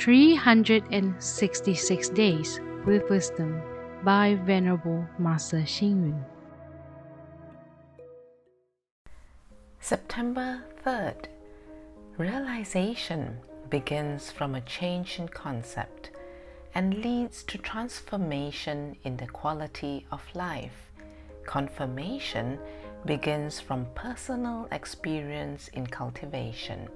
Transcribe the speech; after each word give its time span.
366 0.00 2.08
Days 2.08 2.58
with 2.86 3.08
Wisdom 3.10 3.60
by 4.02 4.34
Venerable 4.46 5.06
Master 5.18 5.58
Xing 5.58 6.08
Yun. 6.08 6.24
September 9.78 10.64
3rd. 10.86 11.26
Realization 12.16 13.36
begins 13.68 14.30
from 14.30 14.54
a 14.54 14.62
change 14.62 15.18
in 15.18 15.28
concept 15.28 16.12
and 16.74 17.04
leads 17.04 17.42
to 17.42 17.58
transformation 17.58 18.96
in 19.04 19.18
the 19.18 19.26
quality 19.26 20.06
of 20.10 20.22
life. 20.34 20.90
Confirmation 21.44 22.58
begins 23.04 23.60
from 23.60 23.84
personal 23.94 24.66
experience 24.72 25.68
in 25.74 25.86
cultivation 25.86 26.88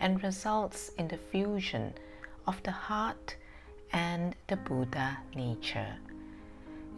and 0.00 0.24
results 0.24 0.90
in 0.98 1.06
the 1.06 1.16
fusion 1.16 1.94
of 2.48 2.62
the 2.62 2.70
heart 2.70 3.36
and 3.92 4.34
the 4.46 4.56
Buddha 4.56 5.18
nature. 5.36 5.96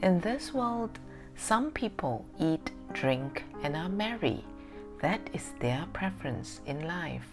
In 0.00 0.20
this 0.20 0.54
world, 0.54 1.00
some 1.34 1.72
people 1.72 2.24
eat, 2.38 2.70
drink, 2.92 3.42
and 3.64 3.74
are 3.74 3.88
merry. 3.88 4.44
That 5.02 5.28
is 5.32 5.50
their 5.58 5.86
preference 5.92 6.60
in 6.66 6.86
life. 6.86 7.26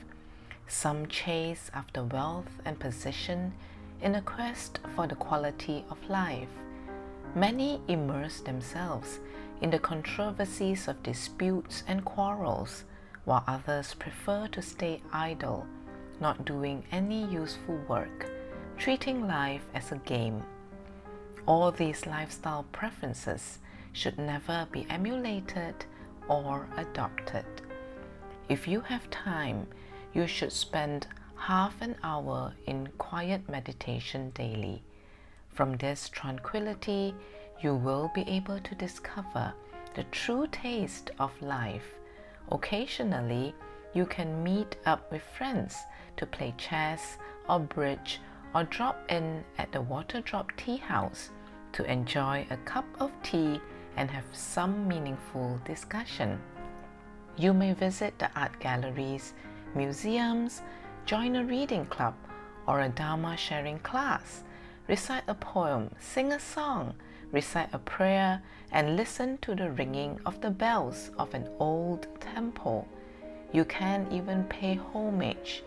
Some 0.68 1.06
chase 1.06 1.70
after 1.76 2.04
wealth 2.04 2.50
and 2.66 2.80
position 2.80 3.54
in 4.02 4.16
a 4.16 4.22
quest 4.22 4.80
for 4.96 5.06
the 5.06 5.16
quality 5.16 5.86
of 5.92 6.10
life. 6.10 6.50
Many 7.36 7.82
immerse 7.88 8.40
themselves 8.40 9.20
in 9.62 9.70
the 9.70 9.80
controversies 9.80 10.88
of 10.88 11.04
disputes 11.04 11.84
and 11.88 12.04
quarrels, 12.04 12.84
while 13.26 13.44
others 13.46 13.94
prefer 13.94 14.48
to 14.48 14.62
stay 14.64 15.04
idle, 15.14 15.68
not 16.20 16.46
doing 16.46 16.84
any 16.92 17.26
useful 17.26 17.78
work, 17.88 18.30
treating 18.78 19.28
life 19.28 19.64
as 19.74 19.92
a 19.92 19.98
game. 19.98 20.44
All 21.46 21.72
these 21.72 22.06
lifestyle 22.06 22.66
preferences 22.72 23.60
should 23.94 24.18
never 24.18 24.68
be 24.72 24.86
emulated 24.90 25.76
or 26.28 26.68
adopted. 26.78 27.46
If 28.50 28.68
you 28.68 28.82
have 28.82 29.10
time, 29.10 29.68
you 30.14 30.28
should 30.28 30.52
spend 30.52 31.08
half 31.36 31.82
an 31.82 31.96
hour 32.04 32.54
in 32.66 32.88
quiet 32.98 33.48
meditation 33.50 34.32
daily. 34.32 34.84
From 35.50 35.78
this 35.78 36.10
tranquility, 36.10 37.16
you 37.62 37.76
will 37.76 38.12
be 38.14 38.22
able 38.28 38.60
to 38.60 38.76
discover 38.76 39.54
the 39.96 40.04
true 40.06 40.48
taste 40.52 41.12
of 41.20 41.32
life. 41.42 41.96
Occasionally, 42.52 43.56
you 43.94 44.06
can 44.06 44.44
meet 44.44 44.76
up 44.86 45.12
with 45.12 45.22
friends 45.22 45.76
to 46.18 46.26
play 46.26 46.54
chess 46.58 47.18
or 47.50 47.60
bridge 47.60 48.20
or 48.54 48.64
drop 48.66 49.00
in 49.10 49.44
at 49.58 49.72
the 49.72 49.82
Water 49.82 50.22
Drop 50.22 50.52
Tea 50.58 50.78
House 50.78 51.30
to 51.74 51.84
enjoy 51.92 52.46
a 52.50 52.58
cup 52.58 52.86
of 53.00 53.12
tea 53.24 53.60
and 53.96 54.10
have 54.10 54.26
some 54.32 54.88
meaningful 54.88 55.60
discussion. 55.66 56.40
You 57.38 57.54
may 57.54 57.74
visit 57.74 58.18
the 58.18 58.30
art 58.36 58.60
galleries, 58.60 59.34
museums, 59.76 60.62
join 61.06 61.36
a 61.36 61.44
reading 61.44 61.86
club 61.86 62.16
or 62.68 62.82
a 62.82 62.90
Dharma 62.90 63.38
sharing 63.38 63.80
class, 63.80 64.44
recite 64.88 65.24
a 65.28 65.34
poem, 65.34 65.90
sing 66.00 66.32
a 66.32 66.40
song, 66.40 66.96
recite 67.32 67.70
a 67.74 67.80
prayer, 67.80 68.42
and 68.72 68.98
listen 68.98 69.38
to 69.40 69.56
the 69.56 69.72
ringing 69.72 70.20
of 70.26 70.42
the 70.42 70.50
bells 70.50 71.12
of 71.18 71.34
an 71.34 71.48
old 71.60 72.08
temple. 72.20 72.88
You 73.52 73.66
can 73.66 74.08
even 74.12 74.44
pay 74.46 74.76
homage 74.76 75.64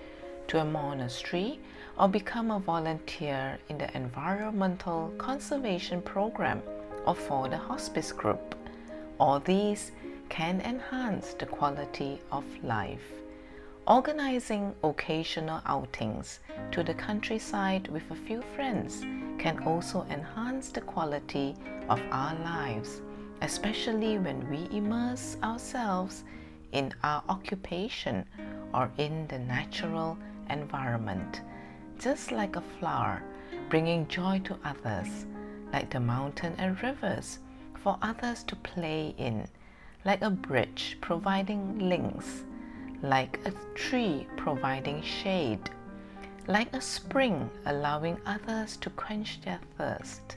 to 0.48 0.60
a 0.60 0.64
monastery 0.64 1.60
or 1.98 2.08
become 2.08 2.50
a 2.50 2.58
volunteer 2.58 3.58
in 3.68 3.78
the 3.78 3.94
environmental 3.96 5.12
conservation 5.18 6.02
program 6.02 6.62
or 7.06 7.14
for 7.14 7.48
the 7.48 7.56
hospice 7.56 8.12
group. 8.12 8.54
All 9.18 9.40
these 9.40 9.92
can 10.28 10.60
enhance 10.60 11.34
the 11.34 11.46
quality 11.46 12.20
of 12.30 12.44
life. 12.62 13.12
Organizing 13.86 14.74
occasional 14.84 15.62
outings 15.66 16.40
to 16.70 16.82
the 16.82 16.94
countryside 16.94 17.88
with 17.88 18.08
a 18.10 18.14
few 18.14 18.42
friends 18.54 19.00
can 19.38 19.62
also 19.64 20.06
enhance 20.10 20.68
the 20.68 20.80
quality 20.82 21.56
of 21.88 22.00
our 22.10 22.34
lives, 22.44 23.00
especially 23.42 24.18
when 24.18 24.48
we 24.50 24.68
immerse 24.76 25.36
ourselves 25.42 26.24
in 26.72 26.92
our 27.02 27.22
occupation 27.28 28.24
or 28.72 28.90
in 28.98 29.26
the 29.28 29.38
natural 29.38 30.16
environment. 30.48 31.42
Just 31.98 32.32
like 32.32 32.56
a 32.56 32.62
flower, 32.78 33.22
bringing 33.68 34.06
joy 34.08 34.40
to 34.44 34.58
others, 34.64 35.26
like 35.72 35.90
the 35.90 36.00
mountain 36.00 36.54
and 36.58 36.82
rivers 36.82 37.38
for 37.74 37.98
others 38.02 38.42
to 38.44 38.56
play 38.56 39.14
in, 39.18 39.46
like 40.04 40.22
a 40.22 40.30
bridge 40.30 40.98
providing 41.00 41.78
links 41.78 42.44
like 43.02 43.40
a 43.46 43.52
tree 43.74 44.26
providing 44.36 45.02
shade, 45.02 45.70
like 46.46 46.74
a 46.74 46.80
spring 46.80 47.50
allowing 47.66 48.18
others 48.26 48.76
to 48.78 48.90
quench 48.90 49.40
their 49.42 49.60
thirst. 49.78 50.36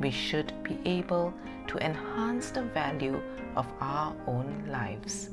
We 0.00 0.10
should 0.10 0.52
be 0.62 0.78
able 0.84 1.32
to 1.68 1.78
enhance 1.78 2.50
the 2.50 2.62
value 2.62 3.20
of 3.56 3.66
our 3.80 4.14
own 4.26 4.64
lives. 4.68 5.30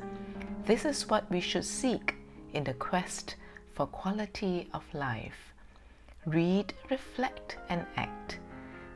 This 0.68 0.84
is 0.84 1.08
what 1.08 1.32
we 1.32 1.40
should 1.40 1.64
seek 1.64 2.16
in 2.54 2.66
the 2.66 2.74
quest 2.74 3.38
for 3.74 3.88
quality 3.88 4.68
of 4.74 4.84
life. 4.94 5.54
Read, 6.26 6.74
reflect, 6.90 7.58
and 7.70 7.86
act. 7.96 8.40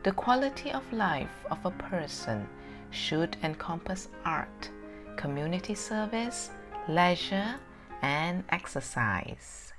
The 0.03 0.11
quality 0.11 0.69
of 0.73 0.83
life 0.91 1.45
of 1.49 1.65
a 1.65 1.71
person 1.71 2.45
should 2.89 3.37
encompass 3.41 4.09
art, 4.25 4.69
community 5.15 5.73
service, 5.73 6.51
leisure, 6.89 7.55
and 8.01 8.43
exercise. 8.49 9.71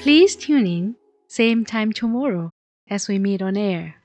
Please 0.00 0.36
tune 0.36 0.66
in, 0.66 0.96
same 1.28 1.66
time 1.66 1.92
tomorrow 1.92 2.50
as 2.88 3.08
we 3.08 3.18
meet 3.18 3.42
on 3.42 3.58
air. 3.58 3.96